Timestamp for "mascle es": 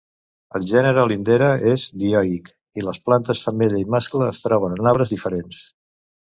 3.97-4.43